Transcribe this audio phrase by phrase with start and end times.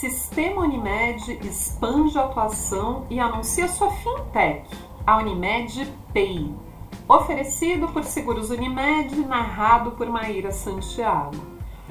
[0.00, 4.66] Sistema Unimed expande a atuação e anuncia sua fintech,
[5.06, 6.54] a Unimed Pay,
[7.06, 11.36] oferecido por Seguros Unimed, narrado por Maíra Santiago.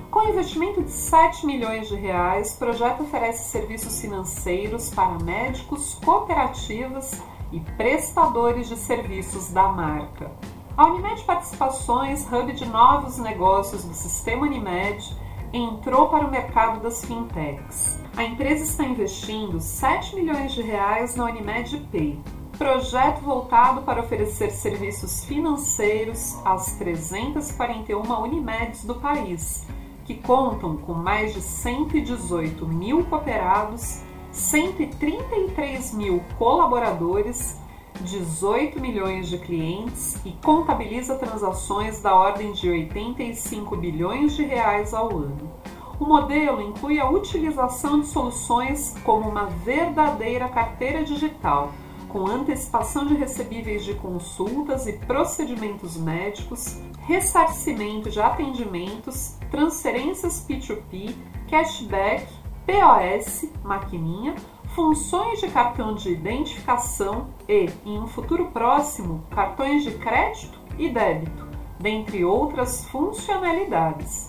[0.09, 7.21] Com investimento de 7 milhões de reais, o projeto oferece serviços financeiros para médicos, cooperativas
[7.52, 10.32] e prestadores de serviços da marca.
[10.76, 15.16] A Unimed Participações, hub de novos negócios do sistema Unimed,
[15.52, 17.99] entrou para o mercado das fintechs.
[18.16, 22.20] A empresa está investindo 7 milhões de reais na Unimed Pay,
[22.58, 29.66] projeto voltado para oferecer serviços financeiros às 341 Unimeds do país,
[30.05, 37.58] que contam com mais de 118 mil cooperados, 133 mil colaboradores
[38.02, 45.09] 18 milhões de clientes e contabiliza transações da ordem de 85 bilhões de reais ao
[45.09, 45.52] ano.
[45.99, 51.73] O modelo inclui a utilização de soluções como uma verdadeira carteira digital,
[52.08, 61.14] com antecipação de recebíveis de consultas e procedimentos médicos, ressarcimento de atendimentos, transferências P2P,
[61.50, 62.25] cashback,
[62.66, 64.36] POS, maquininha,
[64.75, 71.48] funções de cartão de identificação e, em um futuro próximo, cartões de crédito e débito,
[71.80, 74.28] dentre outras funcionalidades.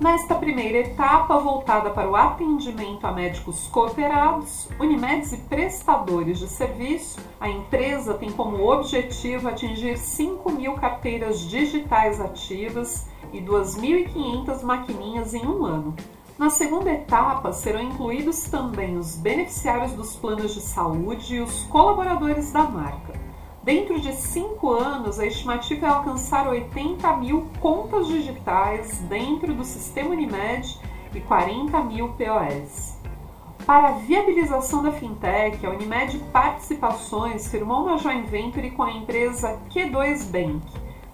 [0.00, 7.18] Nesta primeira etapa, voltada para o atendimento a médicos cooperados, Unimedes e prestadores de serviço,
[7.40, 15.44] a empresa tem como objetivo atingir 5 mil carteiras digitais ativas e 2.500 maquininhas em
[15.44, 15.96] um ano,
[16.38, 22.52] na segunda etapa, serão incluídos também os beneficiários dos planos de saúde e os colaboradores
[22.52, 23.12] da marca.
[23.64, 30.10] Dentro de cinco anos, a estimativa é alcançar 80 mil contas digitais dentro do sistema
[30.10, 30.78] Unimed
[31.12, 32.96] e 40 mil POS.
[33.66, 39.58] Para a viabilização da fintech, a Unimed Participações firmou uma joint venture com a empresa
[39.70, 40.64] Q2 Bank,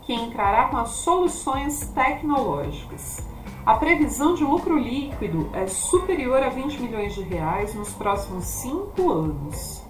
[0.02, 3.33] que entrará com as soluções tecnológicas.
[3.66, 9.10] A previsão de lucro líquido é superior a 20 milhões de reais nos próximos cinco
[9.10, 9.82] anos.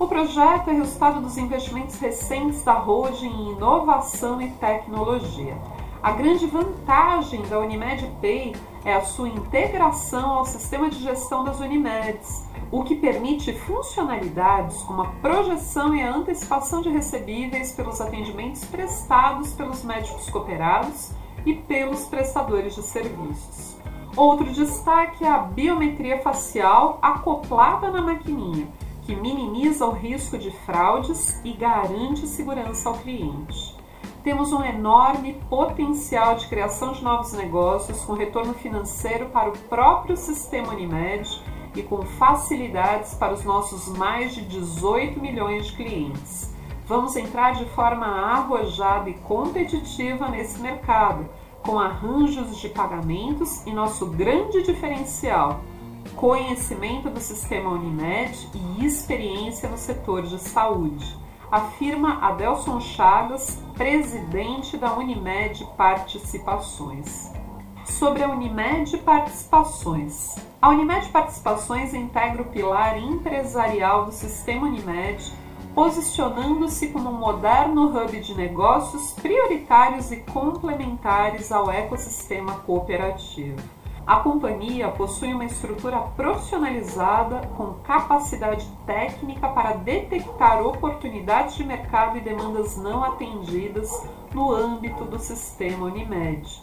[0.00, 5.56] O projeto é resultado dos investimentos recentes da holding em inovação e tecnologia.
[6.02, 11.60] A grande vantagem da Unimed Pay é a sua integração ao sistema de gestão das
[11.60, 18.64] Unimeds, o que permite funcionalidades como a projeção e a antecipação de recebíveis pelos atendimentos
[18.64, 21.12] prestados pelos médicos cooperados
[21.44, 23.76] e pelos prestadores de serviços.
[24.16, 28.66] Outro destaque é a biometria facial acoplada na maquininha,
[29.02, 33.76] que minimiza o risco de fraudes e garante segurança ao cliente.
[34.22, 40.16] Temos um enorme potencial de criação de novos negócios com retorno financeiro para o próprio
[40.16, 41.42] sistema Unimed
[41.74, 46.54] e com facilidades para os nossos mais de 18 milhões de clientes.
[46.90, 51.24] Vamos entrar de forma arrojada e competitiva nesse mercado,
[51.62, 55.60] com arranjos de pagamentos e nosso grande diferencial,
[56.16, 61.16] conhecimento do sistema Unimed e experiência no setor de saúde,
[61.48, 67.30] afirma Adelson Chagas, presidente da Unimed Participações.
[67.84, 70.34] Sobre a Unimed Participações.
[70.60, 75.32] A Unimed Participações integra o pilar empresarial do sistema Unimed
[75.74, 83.60] posicionando-se como um moderno hub de negócios prioritários e complementares ao ecossistema cooperativo.
[84.06, 92.20] A companhia possui uma estrutura profissionalizada com capacidade técnica para detectar oportunidades de mercado e
[92.20, 94.04] demandas não atendidas
[94.34, 96.60] no âmbito do sistema Unimed,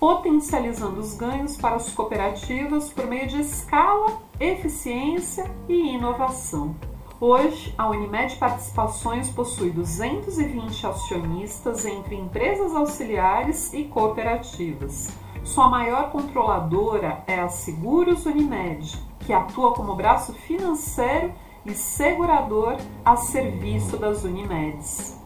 [0.00, 6.74] potencializando os ganhos para as cooperativas por meio de escala, eficiência e inovação.
[7.20, 15.08] Hoje, a Unimed Participações possui 220 acionistas entre empresas auxiliares e cooperativas.
[15.42, 21.32] Sua maior controladora é a Seguros Unimed, que atua como braço financeiro
[21.66, 25.17] e segurador a serviço das Unimedes.